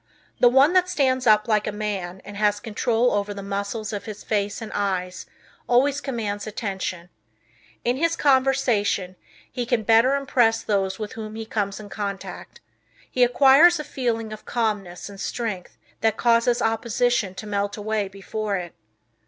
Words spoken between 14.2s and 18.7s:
of calmness and strength that causes opposition to melt away before